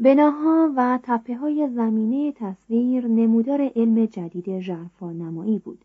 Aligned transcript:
بناها 0.00 0.72
و 0.76 0.98
تپه 1.02 1.36
های 1.36 1.68
زمینه 1.74 2.32
تصویر 2.32 3.06
نمودار 3.06 3.70
علم 3.76 4.06
جدید 4.06 4.60
ژرفا 4.60 5.12
نمایی 5.12 5.58
بود. 5.58 5.84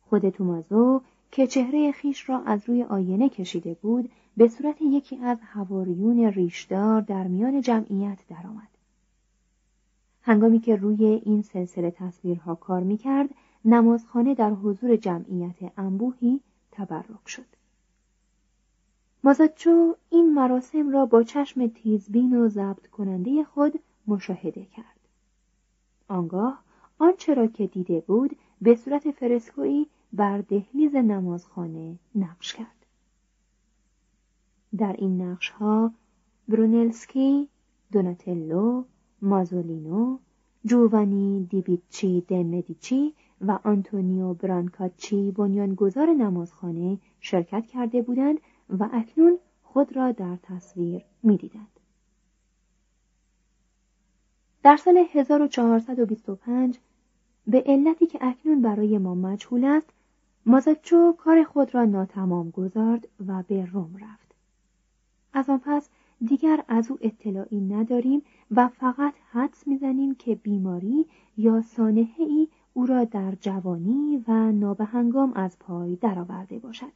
خود 0.00 0.28
تومازو 0.28 1.00
که 1.30 1.46
چهره 1.46 1.92
خیش 1.92 2.28
را 2.28 2.38
از 2.38 2.68
روی 2.68 2.82
آینه 2.82 3.28
کشیده 3.28 3.74
بود 3.74 4.10
به 4.36 4.48
صورت 4.48 4.82
یکی 4.82 5.16
از 5.16 5.38
هواریون 5.42 6.24
ریشدار 6.24 7.00
در 7.00 7.26
میان 7.26 7.60
جمعیت 7.60 8.18
درآمد. 8.28 8.68
هنگامی 10.22 10.60
که 10.60 10.76
روی 10.76 11.04
این 11.04 11.42
سلسله 11.42 11.90
تصویرها 11.90 12.54
کار 12.54 12.82
می‌کرد 12.82 13.30
نمازخانه 13.64 14.34
در 14.34 14.50
حضور 14.50 14.96
جمعیت 14.96 15.56
انبوهی 15.76 16.40
تبرک 16.72 17.28
شد. 17.28 17.59
مازاچو 19.24 19.96
این 20.10 20.34
مراسم 20.34 20.90
را 20.90 21.06
با 21.06 21.22
چشم 21.22 21.66
تیزبین 21.66 22.36
و 22.36 22.48
ضبط 22.48 22.86
کننده 22.86 23.44
خود 23.44 23.80
مشاهده 24.06 24.64
کرد. 24.64 25.00
آنگاه 26.08 26.62
آنچه 26.98 27.34
را 27.34 27.46
که 27.46 27.66
دیده 27.66 28.00
بود 28.00 28.36
به 28.62 28.74
صورت 28.76 29.10
فرسکویی 29.10 29.86
بر 30.12 30.38
دهلیز 30.38 30.96
نمازخانه 30.96 31.98
نقش 32.14 32.52
کرد. 32.54 32.86
در 34.78 34.92
این 34.98 35.22
نقش 35.22 35.50
ها 35.50 35.92
برونلسکی، 36.48 37.48
دوناتلو، 37.92 38.84
مازولینو، 39.22 40.18
جووانی 40.64 41.46
دیبیچی 41.50 42.20
دمدیچی 42.28 43.14
و 43.40 43.58
آنتونیو 43.64 44.34
برانکاچی 44.34 45.30
بنیانگذار 45.30 46.06
نمازخانه 46.06 46.98
شرکت 47.20 47.66
کرده 47.66 48.02
بودند 48.02 48.40
و 48.78 48.88
اکنون 48.92 49.38
خود 49.62 49.96
را 49.96 50.12
در 50.12 50.36
تصویر 50.42 51.04
می‌دیدند. 51.22 51.80
در 54.62 54.76
سال 54.76 55.04
1425 55.12 56.78
به 57.46 57.62
علتی 57.66 58.06
که 58.06 58.18
اکنون 58.22 58.62
برای 58.62 58.98
ما 58.98 59.14
مجهول 59.14 59.64
است 59.64 59.88
مازچو 60.46 61.12
کار 61.12 61.44
خود 61.44 61.74
را 61.74 61.84
ناتمام 61.84 62.50
گذارد 62.50 63.08
و 63.26 63.42
به 63.48 63.66
روم 63.66 63.96
رفت 64.00 64.34
از 65.32 65.50
آن 65.50 65.58
پس 65.64 65.88
دیگر 66.26 66.64
از 66.68 66.90
او 66.90 66.98
اطلاعی 67.00 67.60
نداریم 67.60 68.22
و 68.50 68.68
فقط 68.68 69.14
حدس 69.30 69.66
می‌زنیم 69.66 70.14
که 70.14 70.34
بیماری 70.34 71.06
یا 71.36 71.62
سانحه 71.62 72.24
ای 72.24 72.48
او 72.72 72.86
را 72.86 73.04
در 73.04 73.34
جوانی 73.40 74.24
و 74.28 74.52
نابهنگام 74.52 75.32
از 75.32 75.58
پای 75.58 75.96
درآورده 75.96 76.58
باشد 76.58 76.92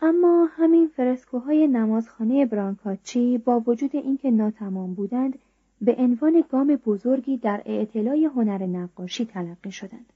اما 0.00 0.48
همین 0.50 0.88
فرسکوهای 0.88 1.66
نمازخانه 1.66 2.46
برانکاچی 2.46 3.38
با 3.38 3.60
وجود 3.60 3.96
اینکه 3.96 4.30
ناتمام 4.30 4.94
بودند 4.94 5.38
به 5.80 5.94
عنوان 5.98 6.44
گام 6.50 6.76
بزرگی 6.76 7.36
در 7.36 7.62
اعتلای 7.66 8.24
هنر 8.24 8.66
نقاشی 8.66 9.24
تلقی 9.24 9.72
شدند. 9.72 10.12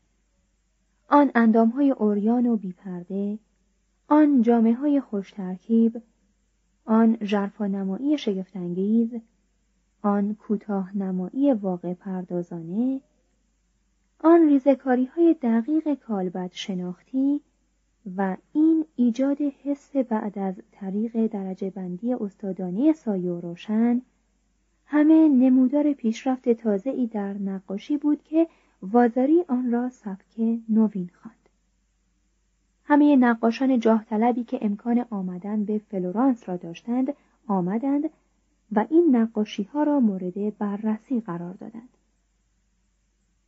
آن 1.08 1.30
اندامهای 1.34 1.90
اوریان 1.90 2.46
و 2.46 2.56
بیپرده، 2.56 3.38
آن 4.08 4.42
جامعه 4.42 4.74
های 4.74 5.00
خوش 5.00 5.32
ترکیب، 5.32 6.02
آن 6.84 7.16
ژرفانمایی 7.22 8.18
شگفتانگیز، 8.18 9.10
آن 10.02 10.34
کوتاه 10.34 10.96
نمایی 10.96 11.52
واقع 11.52 11.94
پردازانه، 11.94 13.00
آن 14.20 14.48
ریزکاری 14.48 15.04
های 15.04 15.36
دقیق 15.42 15.94
کالبد 15.94 16.50
شناختی 16.52 17.40
و 18.16 18.36
این 18.52 18.84
ایجاد 18.96 19.40
حس 19.40 19.96
بعد 19.96 20.38
از 20.38 20.54
طریق 20.72 21.26
درجه 21.26 21.70
بندی 21.70 22.14
استادانه 22.14 22.92
سایه 22.92 23.30
و 23.30 23.40
روشن 23.40 24.02
همه 24.86 25.28
نمودار 25.28 25.92
پیشرفت 25.92 26.48
ای 26.86 27.06
در 27.06 27.32
نقاشی 27.32 27.96
بود 27.96 28.22
که 28.22 28.48
وازاری 28.82 29.44
آن 29.48 29.72
را 29.72 29.88
سبک 29.88 30.60
نوین 30.68 31.10
خواند. 31.14 31.48
همه 32.84 33.16
نقاشان 33.16 33.80
جاه 33.80 34.04
طلبی 34.04 34.44
که 34.44 34.58
امکان 34.62 35.06
آمدن 35.10 35.64
به 35.64 35.78
فلورانس 35.78 36.48
را 36.48 36.56
داشتند 36.56 37.14
آمدند 37.46 38.10
و 38.72 38.86
این 38.90 39.16
نقاشی 39.16 39.62
ها 39.62 39.82
را 39.82 40.00
مورد 40.00 40.58
بررسی 40.58 41.20
قرار 41.20 41.54
دادند. 41.54 41.88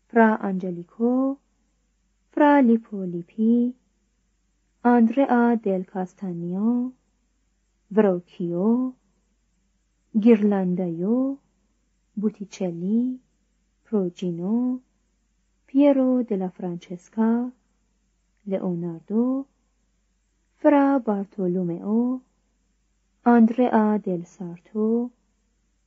فرا 0.08 0.36
آنجلیکو، 0.36 1.36
فرا 2.32 2.58
لیپو 2.60 3.11
لیپی، 3.11 3.74
آندرا 4.86 5.54
دل 5.54 5.82
کاستانیو، 5.82 6.90
وروکیو، 7.92 8.92
گیرلاندایو، 10.20 11.36
بوتیچلی، 12.20 13.20
پروجینو 13.84 14.78
پیرو 15.66 16.22
دلا 16.22 16.48
فرانچسکا 16.48 17.48
لئوناردو 18.46 19.44
فرا 20.56 20.98
بارتولومئو 20.98 22.18
آندرا 23.24 23.96
دل 23.96 24.22
سارتو 24.22 25.10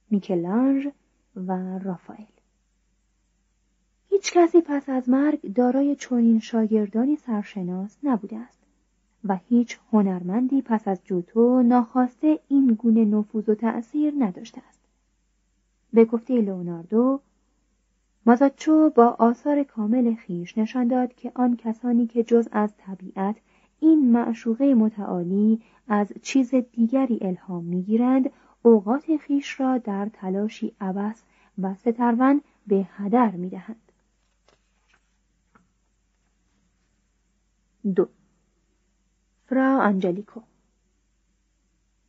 میکلانج 0.10 0.88
و 1.36 1.80
رافائل. 1.80 2.26
هیچ 4.10 4.34
کسی 4.34 4.62
پس 4.62 4.90
از 4.90 5.10
مرگ 5.10 5.54
دارای 5.54 5.96
چنین 5.96 6.40
شاگردانی 6.40 7.16
سرشناس 7.16 7.98
نبوده 8.04 8.38
است. 8.38 8.57
و 9.30 9.36
هیچ 9.36 9.80
هنرمندی 9.92 10.62
پس 10.62 10.88
از 10.88 11.00
جوتو 11.04 11.64
ناخواسته 11.64 12.40
این 12.48 12.68
گونه 12.68 13.06
نفوذ 13.06 13.50
و 13.50 13.56
تأثیر 13.56 14.14
نداشته 14.20 14.62
است. 14.70 14.80
به 15.94 16.06
گفته 16.06 16.42
لئوناردو 16.42 17.20
مازاچو 18.26 18.90
با 18.90 19.16
آثار 19.20 19.64
کامل 19.64 20.16
خیش 20.16 20.58
نشان 20.58 20.88
داد 20.88 21.16
که 21.16 21.32
آن 21.36 21.56
کسانی 21.56 22.08
که 22.08 22.24
جز 22.24 22.48
از 22.52 22.74
طبیعت 22.78 23.36
این 23.80 24.12
معشوقه 24.12 24.74
متعالی 24.74 25.62
از 25.88 26.14
چیز 26.22 26.56
دیگری 26.56 27.20
الهام 27.22 27.64
می‌گیرند 27.64 28.30
اوقات 28.62 29.18
خیش 29.18 29.60
را 29.60 29.78
در 29.78 30.10
تلاشی 30.14 30.76
عبس 30.82 31.24
و 31.62 31.76
سترون 31.76 32.42
به 32.68 32.88
هدر 32.92 33.32
می‌دهند. 33.32 33.92
دو 37.96 38.08
فرا 39.48 39.78
آنجلیکو. 39.78 40.40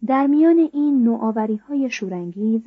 در 0.07 0.27
میان 0.27 0.59
این 0.73 1.05
نوآوری 1.05 1.57
های 1.57 1.91
شورانگیز 1.91 2.63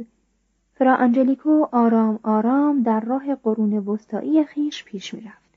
فرا 0.74 0.96
آنجلیکو 0.96 1.68
آرام 1.72 2.20
آرام 2.24 2.84
در 2.84 3.00
راه 3.00 3.36
قرون 3.36 3.74
وسطایی 3.74 4.44
خیش 4.44 4.84
پیش 4.84 5.14
می‌رفت. 5.14 5.52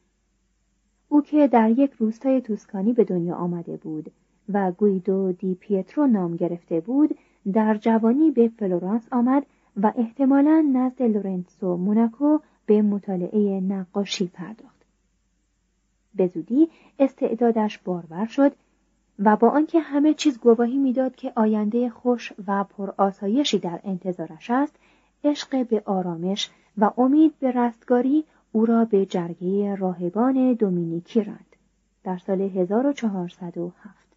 او 1.08 1.22
که 1.22 1.48
در 1.48 1.70
یک 1.70 1.92
روستای 1.92 2.40
توسکانی 2.40 2.92
به 2.92 3.04
دنیا 3.04 3.34
آمده 3.34 3.76
بود 3.76 4.12
و 4.52 4.72
گویدو 4.72 5.32
دی 5.32 5.54
پیترو 5.54 6.06
نام 6.06 6.36
گرفته 6.36 6.80
بود 6.80 7.18
در 7.52 7.74
جوانی 7.74 8.30
به 8.30 8.48
فلورانس 8.48 9.08
آمد 9.12 9.46
و 9.76 9.92
احتمالا 9.96 10.64
نزد 10.72 11.02
لورنسو 11.02 11.76
موناکو 11.76 12.38
به 12.66 12.82
مطالعه 12.82 13.60
نقاشی 13.60 14.26
پرداخت. 14.26 14.84
به 16.14 16.26
زودی 16.26 16.68
استعدادش 16.98 17.78
بارور 17.78 18.26
شد 18.26 18.52
و 19.18 19.36
با 19.36 19.48
آنکه 19.48 19.80
همه 19.80 20.14
چیز 20.14 20.38
گواهی 20.38 20.78
می‌داد 20.78 21.16
که 21.16 21.32
آینده 21.36 21.90
خوش 21.90 22.32
و 22.46 22.64
پرآسایشی 22.64 23.58
در 23.58 23.80
انتظارش 23.84 24.50
است 24.50 24.76
عشق 25.24 25.66
به 25.66 25.82
آرامش 25.84 26.50
و 26.78 26.90
امید 26.96 27.38
به 27.38 27.52
رستگاری 27.52 28.24
او 28.52 28.66
را 28.66 28.84
به 28.84 29.06
جرگه 29.06 29.74
راهبان 29.74 30.52
دومینیکی 30.52 31.24
راند 31.24 31.56
در 32.04 32.18
سال 32.18 32.40
1407 32.40 34.08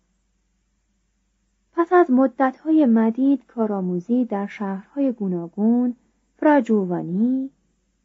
پس 1.73 1.93
از 1.93 2.11
مدتهای 2.11 2.85
مدید 2.85 3.45
کارآموزی 3.45 4.25
در 4.25 4.47
شهرهای 4.47 5.11
گوناگون 5.11 5.95
فراجووانی 6.37 7.49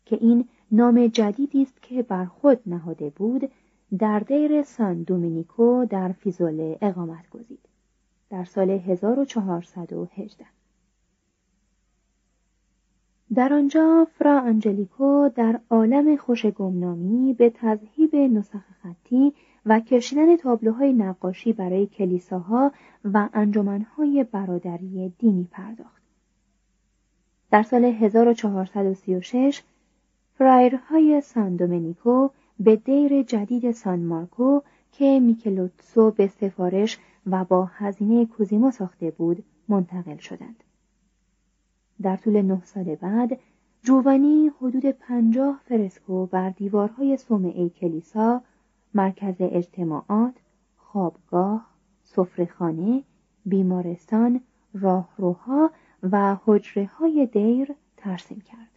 که 0.05 0.19
این 0.21 0.49
نام 0.73 1.07
جدیدی 1.07 1.63
است 1.63 1.83
که 1.83 2.03
بر 2.03 2.25
خود 2.25 2.61
نهاده 2.67 3.11
بود 3.11 3.51
در 3.99 4.19
دیر 4.19 4.63
سان 4.63 5.03
دومینیکو 5.03 5.87
در 5.91 6.13
فیزوله 6.13 6.79
اقامت 6.83 7.31
گزید 7.31 7.69
در 8.31 8.45
سال 8.45 8.71
1418 8.71 10.45
در 13.35 13.53
آنجا 13.53 14.07
فرا 14.19 14.41
انجلیکو 14.41 15.29
در 15.35 15.61
عالم 15.71 16.17
خوش 16.17 16.47
گمنامی 16.47 17.35
به 17.35 17.51
تذهیب 17.51 18.17
نسخ 18.17 18.61
خطی 18.83 19.33
و 19.67 19.81
کشیدن 19.81 20.37
تابلوهای 20.37 20.93
نقاشی 20.93 21.53
برای 21.53 21.87
کلیساها 21.87 22.73
و 23.05 23.29
انجمنهای 23.35 24.25
برادری 24.25 25.13
دینی 25.19 25.49
پرداخت. 25.51 26.03
در 27.51 27.63
سال 27.63 27.85
1436 27.85 29.63
فرایرهای 30.39 31.21
سان 31.21 31.57
دومینیکو 31.57 32.29
به 32.65 32.77
دیر 32.77 33.23
جدید 33.23 33.73
سان 33.73 34.01
مارکو 34.05 34.61
که 34.93 35.21
میکلوتسو 35.21 36.11
به 36.11 36.27
سفارش 36.27 36.99
و 37.27 37.45
با 37.45 37.65
هزینه 37.65 38.27
کوزیمو 38.27 38.71
ساخته 38.71 39.11
بود 39.11 39.45
منتقل 39.69 40.17
شدند. 40.17 40.65
در 42.03 42.17
طول 42.17 42.43
نه 42.43 42.63
سال 42.65 42.95
بعد 42.95 43.39
جوانی 43.83 44.51
حدود 44.61 44.87
پنجاه 44.87 45.61
فرسکو 45.65 46.27
بر 46.27 46.51
دیوارهای 46.51 47.17
صومعه 47.17 47.69
کلیسا 47.69 48.43
مرکز 48.95 49.35
اجتماعات 49.39 50.35
خوابگاه 50.77 51.67
سفرهخانه 52.03 53.03
بیمارستان 53.47 54.41
راهروها 54.75 55.71
و 56.03 56.37
حجره 56.45 56.87
های 56.87 57.27
دیر 57.27 57.75
ترسیم 57.97 58.41
کرد 58.41 58.71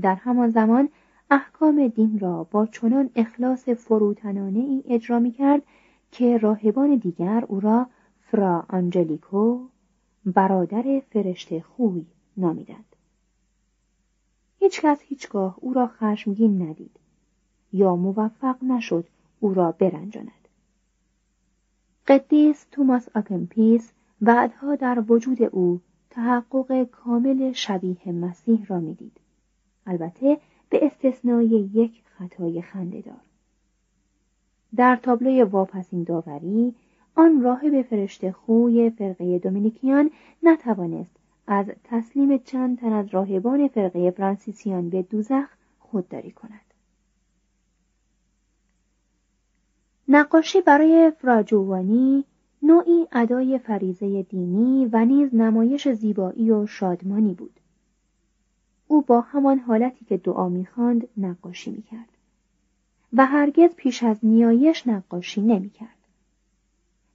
در 0.00 0.14
همان 0.14 0.50
زمان 0.50 0.88
احکام 1.30 1.88
دین 1.88 2.18
را 2.18 2.44
با 2.44 2.66
چنان 2.66 3.10
اخلاص 3.16 3.68
فروتنانه 3.68 4.58
ای 4.58 4.82
اجرا 4.86 5.18
می 5.18 5.32
کرد 5.32 5.62
که 6.10 6.38
راهبان 6.38 6.96
دیگر 6.96 7.44
او 7.48 7.60
را 7.60 7.86
فرا 8.20 8.66
آنجلیکو 8.68 9.66
برادر 10.24 11.02
فرشته 11.10 11.60
خوی 11.60 12.06
نامیدند. 12.36 12.96
هیچکس 14.58 14.98
هیچگاه 15.02 15.56
او 15.60 15.72
را 15.74 15.86
خشمگین 15.86 16.62
ندید 16.62 16.96
یا 17.72 17.96
موفق 17.96 18.64
نشد 18.64 19.04
او 19.40 19.54
را 19.54 19.72
برنجاند. 19.72 20.48
قدیس 22.06 22.66
توماس 22.72 23.08
آکمپیس 23.14 23.92
بعدها 24.20 24.76
در 24.76 25.04
وجود 25.08 25.42
او 25.42 25.80
تحقق 26.10 26.84
کامل 26.84 27.52
شبیه 27.52 28.12
مسیح 28.12 28.66
را 28.66 28.80
می‌دید. 28.80 29.20
البته 29.86 30.38
به 30.74 30.86
استثنای 30.86 31.46
یک 31.74 32.02
خطای 32.04 32.62
خندهدار 32.62 33.20
در 34.76 34.96
تابلوی 34.96 35.42
واپسین 35.42 36.02
داوری 36.02 36.74
آن 37.14 37.42
راهب 37.42 37.82
فرشته 37.82 38.32
خوی 38.32 38.90
فرقه 38.90 39.38
دومینیکیان 39.38 40.10
نتوانست 40.42 41.16
از 41.46 41.66
تسلیم 41.84 42.38
چند 42.38 42.78
تن 42.78 42.92
از 42.92 43.06
راهبان 43.12 43.68
فرقه 43.68 44.10
فرانسیسیان 44.10 44.90
به 44.90 45.02
دوزخ 45.02 45.48
خودداری 45.78 46.30
کند. 46.30 46.74
نقاشی 50.08 50.60
برای 50.60 51.12
فراجوانی 51.18 52.24
نوعی 52.62 53.06
ادای 53.12 53.58
فریزه 53.58 54.22
دینی 54.22 54.88
و 54.92 55.04
نیز 55.04 55.34
نمایش 55.34 55.88
زیبایی 55.88 56.50
و 56.50 56.66
شادمانی 56.66 57.34
بود. 57.34 57.60
او 58.88 59.02
با 59.02 59.20
همان 59.20 59.58
حالتی 59.58 60.04
که 60.04 60.16
دعا 60.16 60.48
می‌خواند 60.48 61.08
نقاشی 61.16 61.70
می‌کرد 61.70 62.08
و 63.12 63.26
هرگز 63.26 63.74
پیش 63.76 64.02
از 64.02 64.16
نیایش 64.22 64.86
نقاشی 64.86 65.40
نمی‌کرد 65.40 65.88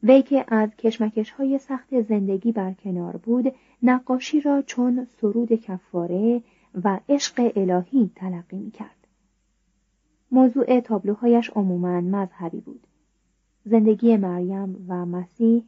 وی 0.03 0.21
که 0.21 0.45
از 0.47 0.69
کشمکش 0.75 1.31
های 1.31 1.57
سخت 1.57 2.01
زندگی 2.01 2.51
برکنار 2.51 3.17
بود 3.17 3.53
نقاشی 3.83 4.41
را 4.41 4.61
چون 4.61 5.07
سرود 5.21 5.53
کفاره 5.53 6.41
و 6.83 6.99
عشق 7.09 7.51
الهی 7.55 8.11
تلقی 8.15 8.57
می 8.57 8.71
کرد. 8.71 9.07
موضوع 10.31 10.79
تابلوهایش 10.79 11.49
عموماً 11.49 12.01
مذهبی 12.01 12.59
بود. 12.59 12.87
زندگی 13.65 14.17
مریم 14.17 14.85
و 14.87 15.05
مسیح 15.05 15.63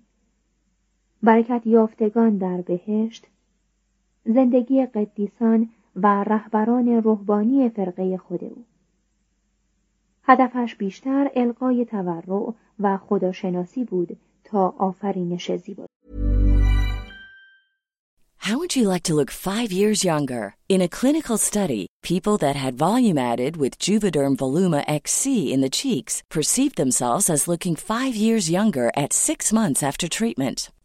برکت 1.23 1.61
یافتگان 1.65 2.37
در 2.37 2.61
بهشت 2.61 3.27
زندگی 4.25 4.85
قدیسان 4.85 5.69
و 5.95 6.23
رهبران 6.23 6.87
روحانی 6.87 7.69
فرقه 7.69 8.17
خود 8.17 8.43
او 8.43 8.65
هدفش 10.23 10.75
بیشتر 10.75 11.31
القای 11.35 11.85
تورع 11.85 12.53
و 12.79 12.97
خداشناسی 12.97 13.83
بود 13.83 14.17
تا 14.43 14.75
آفرینش 14.77 15.51
زیبا 15.51 15.85
How 18.51 18.57
would 18.57 18.75
you 18.75 18.89
like 18.89 19.03
to 19.03 19.13
look 19.13 19.29
five 19.29 19.71
years 19.71 20.03
younger? 20.03 20.55
In 20.67 20.81
a 20.81 20.93
clinical 20.99 21.37
study, 21.37 21.85
people 22.01 22.37
that 22.39 22.55
had 22.55 22.73
volume 22.73 23.19
added 23.19 23.55
with 23.55 23.77
Juvederm 23.77 24.35
Voluma 24.35 24.83
XC 24.87 25.53
in 25.53 25.61
the 25.61 25.69
cheeks 25.69 26.23
perceived 26.27 26.75
themselves 26.75 27.29
as 27.29 27.47
looking 27.47 27.75
five 27.75 28.15
years 28.15 28.49
younger 28.49 28.91
at 29.03 29.13
six 29.13 29.53
months 29.53 29.83
after 29.83 30.07
treatment. 30.09 30.71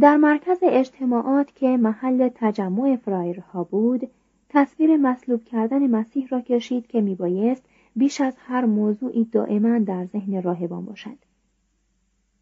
در 0.00 0.16
مرکز 0.16 0.58
اجتماعات 0.62 1.54
که 1.54 1.76
محل 1.76 2.30
تجمع 2.34 2.96
فرایرها 2.96 3.64
بود 3.64 4.10
تصویر 4.48 4.96
مصلوب 4.96 5.44
کردن 5.44 5.86
مسیح 5.86 6.28
را 6.28 6.40
کشید 6.40 6.86
که 6.86 7.00
میبایست 7.00 7.64
بیش 7.96 8.20
از 8.20 8.34
هر 8.38 8.64
موضوعی 8.64 9.24
دائما 9.24 9.78
در 9.78 10.04
ذهن 10.04 10.42
راهبان 10.42 10.84
باشد. 10.84 11.18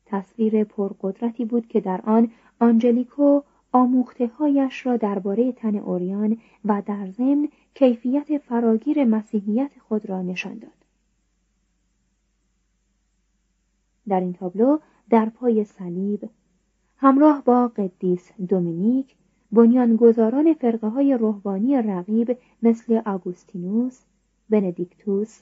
تصویر 0.07 0.65
پرقدرتی 0.65 1.45
بود 1.45 1.67
که 1.67 1.81
در 1.81 2.01
آن 2.05 2.31
آنجلیکو 2.61 3.41
آموختههایش 3.73 4.87
را 4.87 4.97
درباره 4.97 5.53
تن 5.53 5.77
اوریان 5.77 6.39
و 6.65 6.83
در 6.87 7.07
ضمن 7.07 7.49
کیفیت 7.75 8.39
فراگیر 8.39 9.05
مسیحیت 9.05 9.71
خود 9.89 10.09
را 10.09 10.23
نشان 10.23 10.59
داد. 10.59 10.71
در 14.09 14.21
این 14.21 14.33
تابلو 14.33 14.79
در 15.11 15.29
پای 15.29 15.65
صلیب 15.65 16.31
همراه 17.03 17.43
با 17.45 17.69
قدیس 17.69 18.31
دومینیک 18.49 19.15
بنیانگذاران 19.53 20.55
فرقه 20.55 20.89
های 20.89 21.15
روحانی 21.15 21.83
رقیب 21.83 22.39
مثل 22.63 23.01
آگوستینوس، 23.07 24.01
بندیکتوس، 24.51 25.41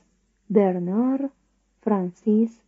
برنار، 0.51 1.31
فرانسیس، 1.83 2.61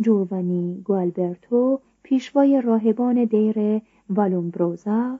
جووانی 0.00 0.82
گوالبرتو 0.84 1.80
پیشوای 2.02 2.60
راهبان 2.60 3.24
دیر 3.24 3.82
والومبروزا 4.10 5.18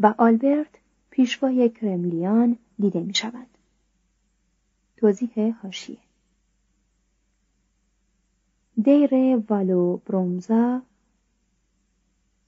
و 0.00 0.14
آلبرت 0.18 0.78
پیشوای 1.10 1.68
کرملیان 1.68 2.56
دیده 2.78 3.00
می 3.00 3.14
شود. 3.14 3.46
توضیح 4.96 5.54
هاشیه 5.62 5.98
دیر 8.82 9.10
والو 9.48 9.96
برومزا 9.96 10.82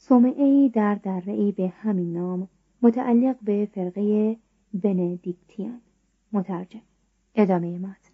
صومعه 0.09 0.69
در 0.69 0.95
دره 0.95 1.53
به 1.53 1.69
همین 1.69 2.13
نام 2.13 2.49
متعلق 2.83 3.37
به 3.43 3.69
فرقه 3.75 4.37
بندیکتیان. 4.75 5.81
مترجم. 6.33 6.81
ادامه 7.35 7.79
متن. 7.79 8.11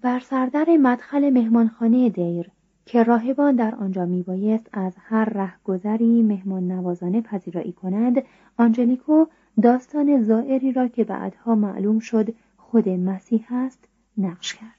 بر 0.00 0.20
سردر 0.20 0.76
مدخل 0.76 1.30
مهمانخانه 1.30 2.08
دیر 2.08 2.50
که 2.86 3.02
راهبان 3.02 3.56
در 3.56 3.74
آنجا 3.74 4.06
میبایست 4.06 4.68
از 4.72 4.92
هر 4.98 5.24
رهگذری 5.24 6.22
مهمان 6.22 6.72
نوازانه 6.72 7.20
پذیرایی 7.20 7.72
کنند 7.72 8.22
آنجلیکو 8.56 9.26
داستان 9.62 10.22
زائری 10.22 10.72
را 10.72 10.88
که 10.88 11.04
بعدها 11.04 11.54
معلوم 11.54 11.98
شد 11.98 12.34
خود 12.56 12.88
مسیح 12.88 13.46
است 13.50 13.88
نقش 14.18 14.54
کرد. 14.54 14.78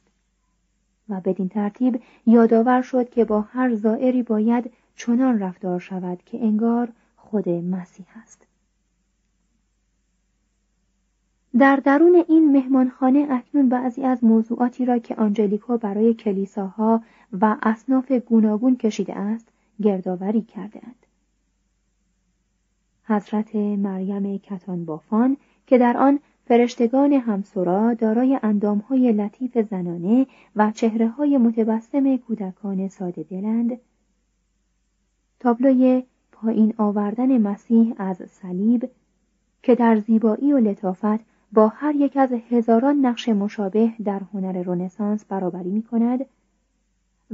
و 1.09 1.21
بدین 1.21 1.49
ترتیب 1.49 2.01
یادآور 2.25 2.81
شد 2.81 3.09
که 3.09 3.25
با 3.25 3.41
هر 3.41 3.75
زائری 3.75 4.23
باید 4.23 4.71
چنان 4.99 5.39
رفتار 5.39 5.79
شود 5.79 6.23
که 6.25 6.43
انگار 6.43 6.89
خود 7.15 7.49
مسیح 7.49 8.05
است. 8.21 8.45
در 11.59 11.75
درون 11.75 12.23
این 12.27 12.51
مهمانخانه 12.51 13.27
اکنون 13.29 13.69
بعضی 13.69 14.03
از 14.03 14.23
موضوعاتی 14.23 14.85
را 14.85 14.99
که 14.99 15.15
آنجلیکو 15.15 15.77
برای 15.77 16.13
کلیساها 16.13 17.03
و 17.41 17.57
اصناف 17.61 18.11
گوناگون 18.11 18.75
کشیده 18.75 19.15
است 19.15 19.47
گردآوری 19.81 20.41
کردهاند. 20.41 21.05
حضرت 23.03 23.55
مریم 23.55 24.37
کتان 24.37 24.85
بافان 24.85 25.37
که 25.67 25.77
در 25.77 25.97
آن 25.97 26.19
فرشتگان 26.45 27.13
همسرا 27.13 27.93
دارای 27.93 28.39
اندامهای 28.43 29.11
لطیف 29.11 29.57
زنانه 29.57 30.27
و 30.55 30.71
چهره 30.71 31.07
های 31.07 31.37
متبسم 31.37 32.17
کودکان 32.17 32.87
ساده 32.87 33.23
دلند 33.23 33.79
تابلوی 35.39 36.03
پایین 36.31 36.73
آوردن 36.77 37.37
مسیح 37.37 37.93
از 37.97 38.17
صلیب 38.17 38.89
که 39.63 39.75
در 39.75 39.99
زیبایی 39.99 40.53
و 40.53 40.57
لطافت 40.57 41.19
با 41.53 41.67
هر 41.67 41.95
یک 41.95 42.17
از 42.17 42.33
هزاران 42.49 42.95
نقش 42.95 43.29
مشابه 43.29 43.93
در 44.03 44.21
هنر 44.33 44.63
رونسانس 44.63 45.25
برابری 45.25 45.69
می 45.69 45.83
کند 45.83 46.25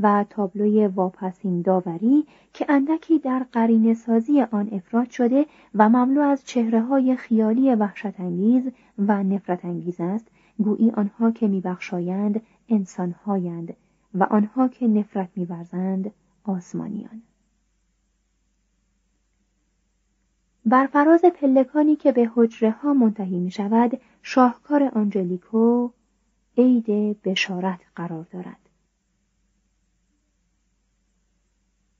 و 0.02 0.26
تابلوی 0.30 0.88
واپسین 0.88 1.62
داوری 1.62 2.26
که 2.54 2.66
اندکی 2.70 3.20
در 3.20 3.46
قرین 3.52 3.94
سازی 3.94 4.42
آن 4.42 4.70
افراد 4.72 5.10
شده 5.10 5.46
و 5.76 5.90
مملو 5.90 6.22
از 6.22 6.46
چهره 6.46 6.82
های 6.82 7.16
خیالی 7.16 7.76
وحشت 7.76 8.20
انگیز 8.20 8.64
و 9.00 9.24
نفرت 9.24 9.66
انگیز 9.66 9.96
است 10.00 10.28
گویی 10.58 10.92
آنها 10.92 11.32
که 11.32 11.48
میبخشایند 11.48 12.42
انسانهایند 12.70 13.74
و 14.14 14.24
آنها 14.24 14.68
که 14.68 14.88
نفرت 14.88 15.30
میورزند 15.36 16.12
آسمانیان. 16.44 17.22
بر 20.66 20.86
فراز 20.86 21.22
پلکانی 21.22 21.96
که 21.96 22.12
به 22.12 22.32
حجره 22.36 22.72
ها 22.72 22.94
منتهی 22.94 23.40
می 23.40 23.52
شود 23.52 24.02
شاهکار 24.22 24.84
آنجلیکو 24.84 25.90
عید 26.58 27.22
بشارت 27.22 27.80
قرار 27.96 28.26
دارد. 28.32 28.58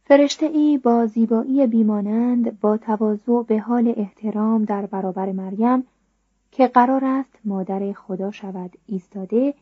فرشته 0.08 0.46
ای 0.46 0.78
با 0.78 1.06
زیبایی 1.06 1.68
بیمانند 1.68 2.60
با 2.60 2.78
تواضع 2.78 3.44
به 3.48 3.60
حال 3.60 3.94
احترام 3.98 4.66
در 4.66 4.86
برابر 4.86 5.32
مریم 5.32 5.84
که 6.52 6.68
قرار 6.68 7.06
است 7.06 7.40
مادر 7.46 7.94
خدا 7.94 8.32
شود 8.32 8.78
ایستاده 8.86 9.54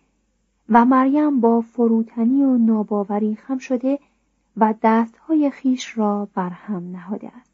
و 0.69 0.85
مریم 0.85 1.39
با 1.39 1.61
فروتنی 1.61 2.43
و 2.43 2.57
ناباوری 2.57 3.35
خم 3.35 3.57
شده 3.57 3.99
و 4.57 4.73
دستهای 4.83 5.49
خیش 5.49 5.97
را 5.97 6.27
بر 6.35 6.49
هم 6.49 6.91
نهاده 6.91 7.27
است. 7.27 7.52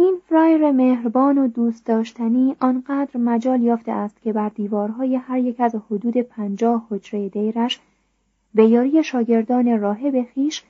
این 0.00 0.20
فرایر 0.28 0.70
مهربان 0.70 1.38
و 1.38 1.48
دوست 1.48 1.86
داشتنی 1.86 2.56
آنقدر 2.60 3.20
مجال 3.20 3.62
یافته 3.62 3.92
است 3.92 4.22
که 4.22 4.32
بر 4.32 4.48
دیوارهای 4.48 5.16
هر 5.16 5.38
یک 5.38 5.60
از 5.60 5.74
حدود 5.74 6.16
پنجاه 6.16 6.86
حجره 6.90 7.28
دیرش 7.28 7.80
به 8.54 8.66
یاری 8.66 9.04
شاگردان 9.04 9.80
راهب 9.80 10.26
خیش 10.34 10.64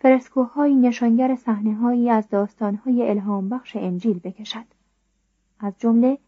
فرسکوهایی 0.00 0.74
نشانگر 0.74 1.34
صحنههایی 1.34 2.10
از 2.10 2.28
داستانهای 2.28 3.10
الهام 3.10 3.48
بخش 3.48 3.76
انجیل 3.76 4.18
بکشد. 4.18 4.64
از 5.60 5.72
جمله 5.78 6.18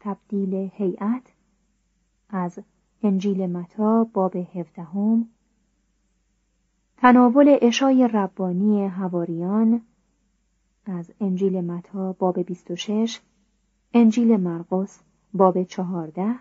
تبدیل 0.00 0.70
هیئت 0.72 1.22
از 2.30 2.58
انجیل 3.02 3.46
متا 3.46 4.04
باب 4.04 4.36
هفدهم 4.36 5.28
تناول 6.96 7.58
اشای 7.62 8.08
ربانی 8.08 8.86
هواریان 8.86 9.80
از 10.86 11.10
انجیل 11.20 11.60
متا 11.60 12.12
باب 12.12 12.40
26 12.40 13.20
انجیل 13.94 14.36
مرقس 14.36 15.00
باب 15.34 15.62
14 15.62 16.34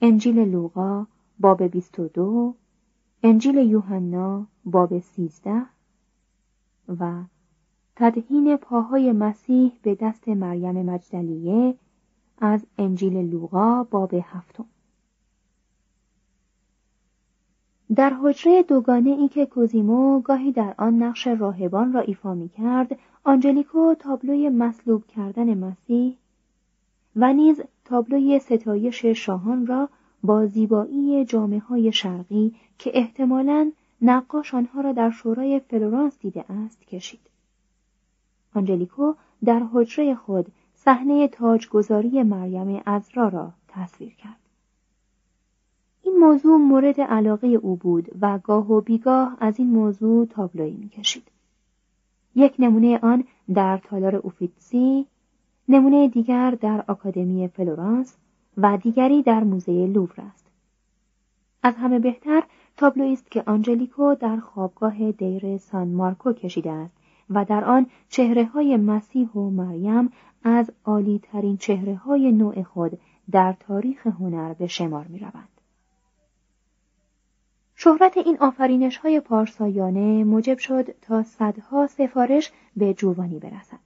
انجیل 0.00 0.38
لوقا 0.38 1.06
باب 1.40 1.62
22 1.62 2.54
انجیل 3.22 3.56
یوحنا 3.56 4.46
باب 4.64 4.98
سیزده 4.98 5.62
و 6.88 7.22
تدهین 7.96 8.56
پاهای 8.56 9.12
مسیح 9.12 9.72
به 9.82 9.94
دست 9.94 10.28
مریم 10.28 10.82
مجدلیه 10.82 11.74
از 12.38 12.66
انجیل 12.78 13.16
لوقا 13.16 13.82
باب 13.82 14.14
هفتم. 14.14 14.64
در 17.94 18.10
حجره 18.22 18.62
دوگانه 18.62 19.10
ای 19.10 19.28
که 19.28 19.46
کوزیمو 19.46 20.20
گاهی 20.20 20.52
در 20.52 20.74
آن 20.78 21.02
نقش 21.02 21.26
راهبان 21.26 21.92
را 21.92 22.00
ایفا 22.00 22.34
می 22.34 22.48
کرد 22.48 22.98
آنجلیکو 23.28 23.94
تابلوی 23.94 24.48
مصلوب 24.48 25.06
کردن 25.06 25.54
مسیح 25.58 26.16
و 27.16 27.32
نیز 27.32 27.60
تابلوی 27.84 28.38
ستایش 28.38 29.06
شاهان 29.06 29.66
را 29.66 29.88
با 30.22 30.46
زیبایی 30.46 31.24
جامعه 31.24 31.58
های 31.58 31.92
شرقی 31.92 32.54
که 32.78 32.90
احتمالاً 32.94 33.72
نقاش 34.02 34.54
آنها 34.54 34.80
را 34.80 34.92
در 34.92 35.10
شورای 35.10 35.60
فلورانس 35.60 36.18
دیده 36.18 36.52
است 36.52 36.86
کشید. 36.86 37.20
آنجلیکو 38.54 39.14
در 39.44 39.62
حجره 39.72 40.14
خود 40.14 40.46
صحنه 40.74 41.28
تاجگذاری 41.28 42.22
مریم 42.22 42.82
ازرا 42.86 43.28
را 43.28 43.52
تصویر 43.68 44.14
کرد. 44.14 44.40
این 46.02 46.18
موضوع 46.18 46.56
مورد 46.56 47.00
علاقه 47.00 47.46
او 47.46 47.76
بود 47.76 48.08
و 48.20 48.38
گاه 48.38 48.72
و 48.72 48.80
بیگاه 48.80 49.36
از 49.40 49.58
این 49.58 49.70
موضوع 49.70 50.26
تابلویی 50.26 50.76
می‌کشید. 50.76 51.35
یک 52.36 52.54
نمونه 52.58 52.98
آن 53.02 53.24
در 53.54 53.78
تالار 53.78 54.16
اوفیتسی، 54.16 55.06
نمونه 55.68 56.08
دیگر 56.08 56.50
در 56.50 56.84
آکادمی 56.88 57.48
فلورانس 57.48 58.16
و 58.56 58.76
دیگری 58.76 59.22
در 59.22 59.44
موزه 59.44 59.86
لوور 59.86 60.14
است. 60.18 60.46
از 61.62 61.74
همه 61.76 61.98
بهتر 61.98 62.42
تابلویی 62.76 63.12
است 63.12 63.30
که 63.30 63.42
آنجلیکو 63.46 64.14
در 64.14 64.36
خوابگاه 64.36 65.12
دیر 65.12 65.58
سان 65.58 65.88
مارکو 65.88 66.32
کشیده 66.32 66.70
است 66.70 66.96
و 67.30 67.44
در 67.44 67.64
آن 67.64 67.86
چهره 68.08 68.44
های 68.44 68.76
مسیح 68.76 69.28
و 69.28 69.50
مریم 69.50 70.12
از 70.42 70.70
عالی 70.84 71.18
ترین 71.18 71.56
چهره 71.56 71.94
های 71.94 72.32
نوع 72.32 72.62
خود 72.62 72.98
در 73.30 73.54
تاریخ 73.60 74.06
هنر 74.06 74.52
به 74.52 74.66
شمار 74.66 75.06
می 75.06 75.18
روند. 75.18 75.55
شهرت 77.78 78.16
این 78.16 78.36
آفرینش 78.40 78.96
های 78.96 79.20
پارسایانه 79.20 80.24
موجب 80.24 80.58
شد 80.58 80.94
تا 81.02 81.22
صدها 81.22 81.86
سفارش 81.86 82.52
به 82.76 82.94
جوانی 82.94 83.38
برسد. 83.38 83.78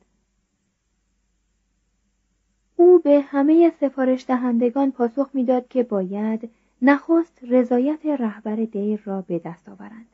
او 2.76 2.98
به 2.98 3.20
همه 3.20 3.72
سفارش 3.80 4.24
دهندگان 4.26 4.90
پاسخ 4.92 5.30
می‌داد 5.32 5.68
که 5.68 5.82
باید 5.82 6.50
نخست 6.82 7.38
رضایت 7.42 8.06
رهبر 8.06 8.56
دیر 8.56 9.00
را 9.04 9.20
به 9.22 9.38
دست 9.38 9.68
آورند. 9.68 10.06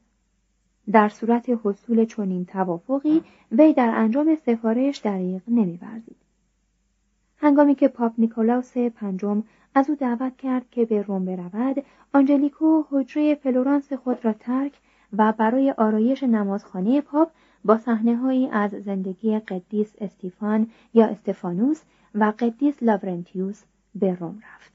در 0.92 1.08
صورت 1.08 1.44
حصول 1.64 2.04
چنین 2.04 2.44
توافقی 2.44 3.22
وی 3.52 3.72
در 3.72 3.88
انجام 3.88 4.34
سفارش 4.46 4.98
دریغ 4.98 5.42
نمیورزید. 5.48 6.16
هنگامی 7.46 7.74
که 7.74 7.88
پاپ 7.88 8.12
نیکولاوس 8.18 8.78
پنجم 8.78 9.42
از 9.74 9.90
او 9.90 9.96
دعوت 9.96 10.36
کرد 10.36 10.70
که 10.70 10.84
به 10.84 11.02
روم 11.02 11.24
برود 11.24 11.84
آنجلیکو 12.14 12.84
حجره 12.90 13.34
فلورانس 13.34 13.92
خود 13.92 14.24
را 14.24 14.32
ترک 14.32 14.72
و 15.12 15.32
برای 15.32 15.70
آرایش 15.70 16.22
نمازخانه 16.22 17.00
پاپ 17.00 17.30
با 17.64 17.78
صحنههایی 17.78 18.48
از 18.48 18.70
زندگی 18.70 19.38
قدیس 19.38 19.92
استیفان 19.98 20.70
یا 20.94 21.06
استفانوس 21.06 21.82
و 22.14 22.32
قدیس 22.38 22.82
لاورنتیوس 22.82 23.62
به 23.94 24.14
روم 24.14 24.38
رفت 24.54 24.72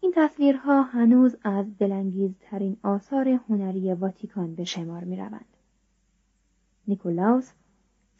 این 0.00 0.12
تصویرها 0.16 0.82
هنوز 0.82 1.36
از 1.44 1.78
دلانگیزترین 1.78 2.76
آثار 2.82 3.28
هنری 3.28 3.92
واتیکان 3.92 4.54
به 4.54 4.64
شمار 4.64 5.04
می 5.04 5.16
روند. 5.16 5.56
نیکولاوس 6.88 7.52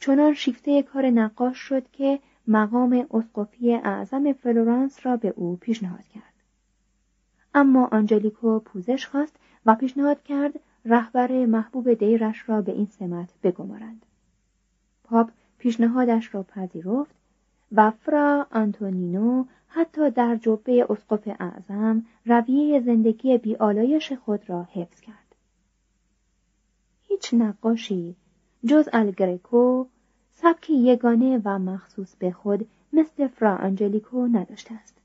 چنان 0.00 0.34
شیفته 0.34 0.82
کار 0.82 1.10
نقاش 1.10 1.56
شد 1.56 1.90
که 1.90 2.20
مقام 2.48 3.06
اسقفی 3.10 3.74
اعظم 3.74 4.32
فلورانس 4.32 5.06
را 5.06 5.16
به 5.16 5.28
او 5.36 5.56
پیشنهاد 5.56 6.04
کرد. 6.14 6.34
اما 7.54 7.86
آنجلیکو 7.86 8.58
پوزش 8.58 9.06
خواست 9.06 9.36
و 9.66 9.74
پیشنهاد 9.74 10.22
کرد 10.22 10.60
رهبر 10.84 11.46
محبوب 11.46 11.94
دیرش 11.94 12.48
را 12.48 12.62
به 12.62 12.72
این 12.72 12.86
سمت 12.86 13.32
بگمارند. 13.42 14.06
پاپ 15.04 15.30
پیشنهادش 15.58 16.34
را 16.34 16.42
پذیرفت 16.42 17.14
و 17.72 17.90
فرا 17.90 18.46
آنتونینو 18.50 19.44
حتی 19.68 20.10
در 20.10 20.36
جبه 20.36 20.86
اسقف 20.90 21.28
اعظم 21.40 22.06
رویه 22.26 22.80
زندگی 22.80 23.38
بی‌آلایش 23.38 24.12
خود 24.12 24.50
را 24.50 24.62
حفظ 24.62 25.00
کرد. 25.00 25.34
هیچ 27.02 27.34
نقاشی 27.34 28.16
جز 28.66 28.88
الگرکو 28.92 29.84
سبکی 30.42 30.74
یگانه 30.74 31.42
و 31.44 31.58
مخصوص 31.58 32.16
به 32.16 32.32
خود 32.32 32.68
مثل 32.92 33.26
فرا 33.26 33.56
آنجلیکو 33.56 34.26
نداشته 34.26 34.74
است. 34.74 34.97